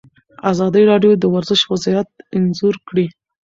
[0.51, 3.05] ازادي راډیو د ورزش وضعیت انځور کړی.